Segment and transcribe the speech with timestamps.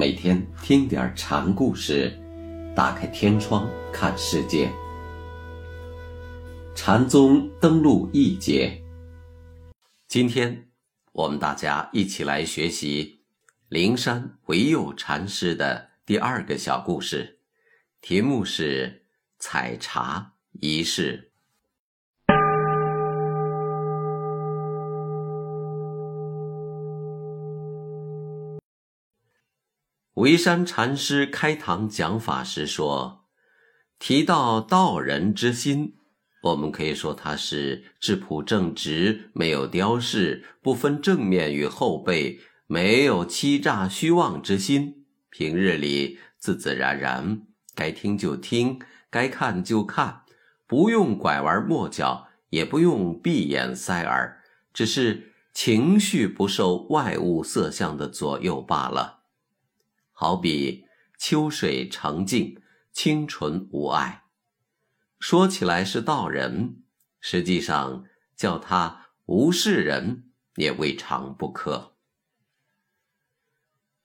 [0.00, 2.18] 每天听点禅故事，
[2.74, 4.72] 打开天窗看世界。
[6.74, 8.82] 禅宗登陆一节，
[10.08, 10.70] 今天
[11.12, 13.20] 我们大家一起来学习
[13.68, 17.38] 灵山唯有禅师的第二个小故事，
[18.00, 19.04] 题目是
[19.38, 20.32] 采茶
[20.62, 21.29] 仪式。
[30.20, 33.24] 维山禅师开堂讲法时说
[33.98, 35.94] ：“提到道人之心，
[36.42, 45.06] 我们可以说他是质朴正直，没有雕饰，不分正面与后背，没有欺诈虚妄之心。
[45.30, 47.40] 平日里自自然然，
[47.74, 50.24] 该听就听，该看就看，
[50.66, 54.42] 不用拐弯抹角，也不用闭眼塞耳，
[54.74, 59.19] 只是情绪不受外物色相的左右罢了。”
[60.20, 60.84] 好比
[61.16, 62.60] 秋水澄净，
[62.92, 64.24] 清纯无碍。
[65.18, 66.82] 说起来是道人，
[67.22, 68.04] 实际上
[68.36, 71.94] 叫他无事人也未尝不可。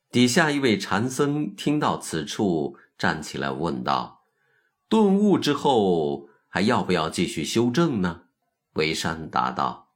[0.09, 4.23] 底下一位禅僧听到此处，站起来问道
[4.87, 8.21] ：“顿悟之后，还要不要继续修正呢？”
[8.75, 9.91] 维山答道：“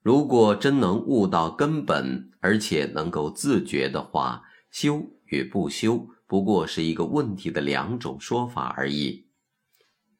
[0.00, 9.26] 如果真能悟到根本，而且能够自觉的话，修。”与不修不过是一个问题的两种说法而已。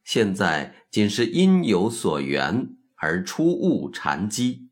[0.03, 4.69] 现在仅是因有所缘而出悟禅机，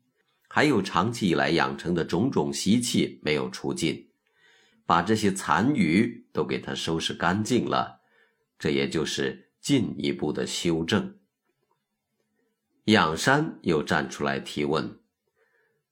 [0.49, 4.09] 还有长期以来养成的种种习气没有除尽，
[4.85, 8.01] 把这些残余都给他收拾干净了，
[8.57, 11.15] 这也就是进一步的修正。
[12.85, 14.99] 仰山又站出来提问：“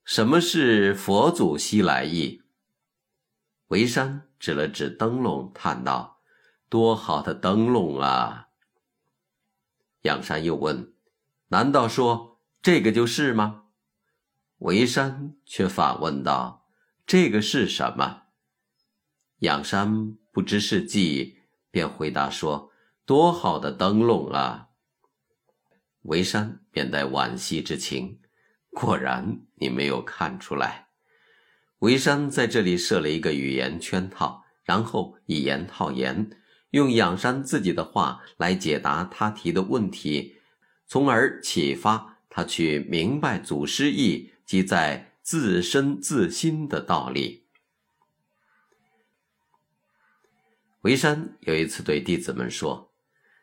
[0.04, 2.42] 什么是佛祖西来意？”
[3.68, 4.24] 维山。
[4.40, 6.22] 指了指灯笼，叹道
[6.70, 8.50] ：“多好的灯笼啊！”
[10.06, 10.94] 仰山又问
[11.50, 13.64] ：“难道说这个就是吗？”
[14.60, 16.68] 维山却反问道
[17.08, 18.26] ：“这个是什么？”
[19.42, 21.40] 仰山不知是计，
[21.72, 22.72] 便回答说
[23.08, 24.70] ：“多好的灯笼啊！”
[26.06, 28.22] 维山便带惋惜之情
[28.70, 30.87] ：“果然你没有看出来。”
[31.80, 36.30] 维山在这里设了一个语言圈套，然后以言套言，
[36.72, 40.38] 用仰山自己的话来解答他提的问题，
[40.88, 47.44] 从而启发他去明白祖师意即在自身自心的道理。
[50.82, 52.92] 维山有一次对弟子们说：“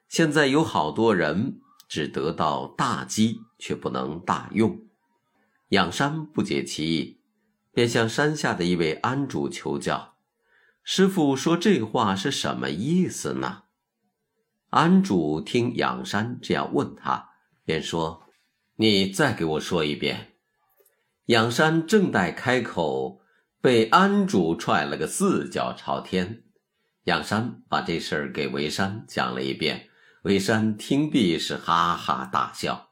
[0.08, 4.82] 现在有好多人只得到大机，却不能大用。”
[5.70, 7.20] 仰山不解其意。
[7.74, 10.16] 便向山下的一位庵主求教
[10.84, 13.64] ：“师傅说这话是什么意思呢？”
[14.70, 17.30] 庵主听仰山这样问他，
[17.64, 18.22] 便说
[18.76, 20.32] ：“你再给我说一遍。”
[21.26, 23.20] 仰山正待开口，
[23.60, 26.44] 被庵主踹了个四脚朝天。
[27.04, 29.88] 仰山把这事儿给维山讲了一遍，
[30.22, 32.90] 维山听毕是哈哈大笑。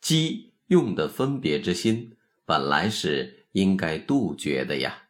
[0.00, 2.16] 机用的分别之心。
[2.46, 5.04] 本来是应该杜绝的呀。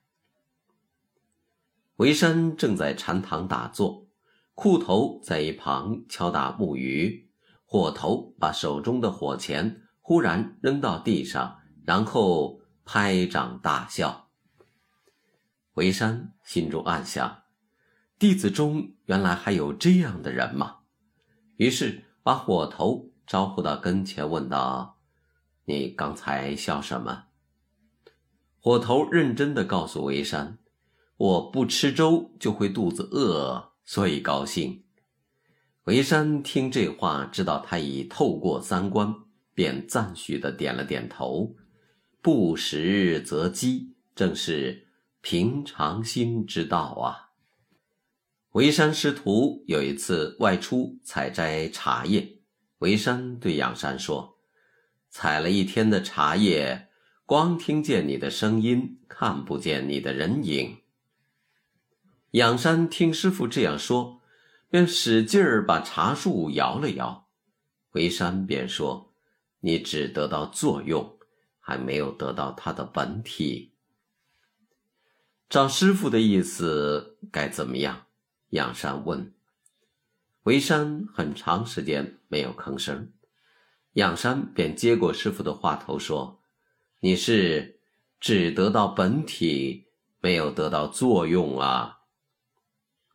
[1.96, 4.08] 维山正在禅堂打坐，
[4.54, 7.28] 裤头在一旁敲打木鱼，
[7.64, 14.28] 火头把手中的火钳忽然扔到地上，然后拍掌大笑。
[15.74, 17.42] 维山心中暗想：
[18.18, 20.78] 弟子中原来还有这样的人吗？
[21.56, 24.98] 于是把火头招呼到跟前，问道。
[25.66, 27.24] 你刚才笑什么？
[28.64, 30.56] 火头认真的告诉维山
[31.18, 34.84] ：“我不吃粥就会肚子饿，所以高兴。”
[35.84, 39.14] 维山听这话，知道他已透过三关，
[39.52, 41.54] 便赞许的点了点头。
[42.22, 44.86] 不食则饥，正是
[45.20, 47.36] 平常心之道啊。
[48.52, 52.38] 维山师徒有一次外出采摘茶叶，
[52.78, 54.38] 维山对仰山说。
[55.10, 56.88] 采了一天的茶叶，
[57.26, 60.82] 光听见你的声音，看不见你的人影。
[62.32, 64.20] 仰山听师傅这样说，
[64.68, 67.26] 便使劲儿把茶树摇了摇。
[67.88, 69.14] 回山便说
[69.60, 71.18] ：“你只得到作用，
[71.60, 73.72] 还没有得到它的本体。”
[75.48, 78.04] 照师傅的意思，该怎么样？
[78.50, 79.32] 仰山问。
[80.42, 83.10] 回山很长时间没有吭声。
[83.94, 86.42] 仰山便接过师傅的话头说
[87.04, 87.80] ：“你是
[88.18, 89.88] 只得到本体，
[90.22, 91.98] 没有得到作用啊。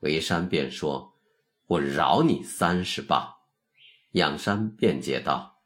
[0.02, 1.16] 维山便说
[1.66, 3.38] ：“我饶你三十磅。”
[4.14, 5.64] 仰山辩解道：“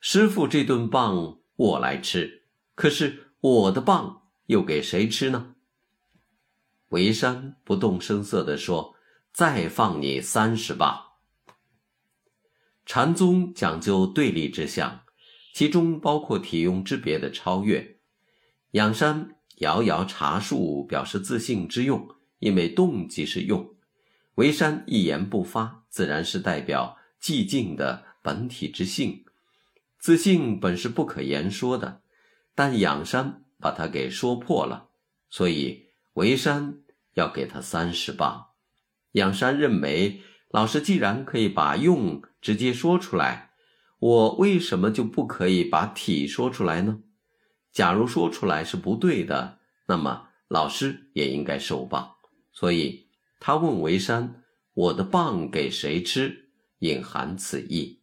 [0.00, 5.56] 师傅这顿棒我来吃，可是我的棒又给谁吃呢？”
[6.88, 8.96] 维山不动声色地说
[9.30, 11.08] ：“再放你三十磅。”
[12.86, 15.04] 禅宗讲究对立之相，
[15.56, 17.96] 其中包括体用之别的超越。
[18.72, 22.06] 仰山摇摇茶树，表示自信之用，
[22.40, 23.74] 因为动即是用；
[24.34, 29.24] 为山一言不发，自然是代表寂静的本体之性。
[29.98, 32.02] 自信本是不可言说的，
[32.54, 34.90] 但仰山把它给说破了，
[35.30, 36.80] 所以为山
[37.14, 38.48] 要给他三十磅。
[39.12, 40.20] 仰山认为。
[40.50, 43.45] 老师既然可以把用直接说出来，
[43.98, 47.00] 我为什么就不可以把体说出来呢？
[47.72, 52.16] 假如说出来是不对的，那么老师也应该受棒。
[52.52, 53.08] 所以
[53.40, 54.42] 他问维山
[54.74, 56.50] ：“我的棒给谁吃？”
[56.80, 58.00] 隐含此意。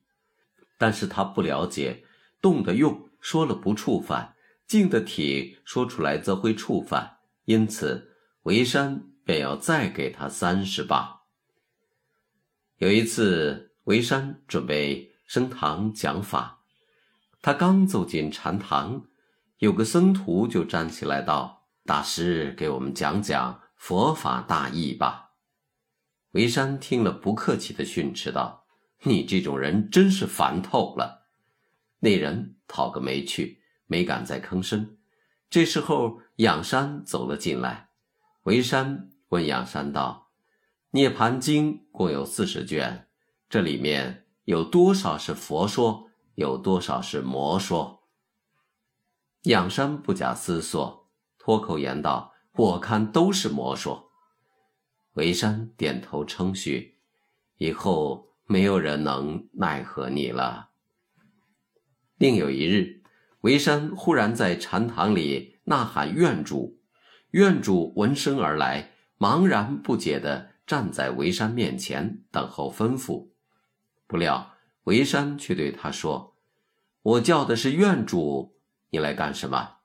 [0.80, 2.04] 但是他不了解
[2.42, 4.36] 动的用说了不触犯，
[4.68, 11.20] 静的体说出来则会触犯，因此维山便要再给他三十棒。
[12.78, 16.60] 有一次，维山准备升堂讲法，
[17.42, 19.08] 他刚走进禅堂，
[19.58, 25.32] 有个僧徒就站起来道：“大师，给我们讲讲佛法大义吧。”
[26.34, 28.68] 维山听了，不客气的训斥道
[29.06, 31.26] ：“你这种人真是烦透了。”
[32.02, 34.98] 那人讨个没趣，没敢再吭声。
[35.50, 37.90] 这时候，仰山走了进来，
[38.44, 40.30] 维山问仰山道。
[40.92, 43.08] 《涅盘经》共有四十卷，
[43.50, 48.04] 这里面有多少是佛说，有多少是魔说？
[49.44, 54.12] 仰山不假思索，脱口言道：“我看都是魔说。”
[55.16, 56.98] 维山点头称许，
[57.58, 60.70] 以后没有人能奈何你了。
[62.18, 63.02] 另有一日，
[63.42, 66.80] 维山忽然在禅堂里呐喊院主，
[67.32, 70.50] 院主闻声而来，茫然不解地。
[70.66, 73.33] 站在维山面前等候吩咐，
[74.08, 74.54] 不料
[74.84, 76.36] 维山却对他说
[77.02, 78.56] ：“我叫的是院主，
[78.90, 79.78] 你来干什么？”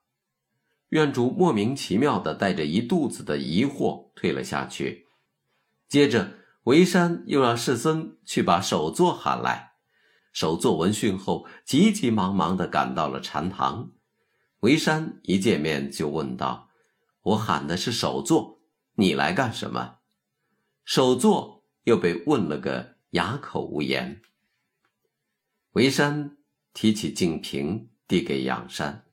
[0.91, 5.07] 院主莫名其妙的带着一肚子的疑惑退了下去。
[5.89, 6.33] 接着，
[6.65, 9.73] 维山又让世僧去把首座喊来。
[10.33, 13.91] 首座闻讯后，急急忙忙的赶到了禅堂。
[14.61, 16.71] 维山一见面就问道
[17.23, 18.61] ：“我喊的是首座，
[18.95, 19.97] 你来干什么？”
[20.85, 24.21] 首座又被问了个哑口无言。
[25.73, 26.37] 维山
[26.75, 29.07] 提起净瓶递给仰山，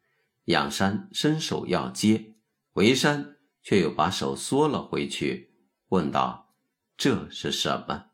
[0.45, 2.35] 仰山伸手要接，
[2.73, 5.53] 维山却又把手缩了回去，
[5.89, 6.53] 问道
[6.97, 8.07] ：“这是什么？”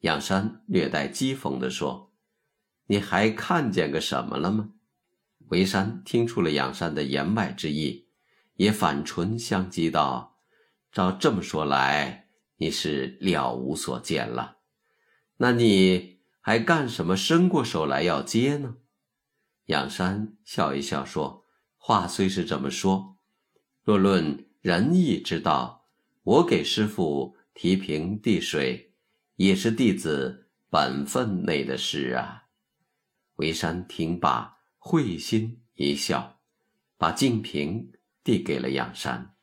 [0.00, 2.12] 仰山略带讥讽地说
[2.86, 4.70] ：“你还看见个什么了吗？”
[5.48, 8.08] 维山听出了仰山的言外之意，
[8.54, 10.40] 也反唇相讥道
[10.90, 12.22] ：“照这么说来。”
[12.56, 14.58] 你是了无所见了，
[15.36, 17.16] 那你还干什么？
[17.16, 18.76] 伸过手来要接呢？
[19.66, 21.44] 仰山笑一笑说
[21.76, 23.18] ：“话虽是这么说，
[23.82, 25.88] 若论仁义之道，
[26.22, 28.94] 我给师傅提瓶递水，
[29.36, 32.44] 也是弟子本分内的事啊。”
[33.36, 36.40] 维山听罢，会心一笑，
[36.96, 37.90] 把净瓶
[38.22, 39.33] 递给了仰山。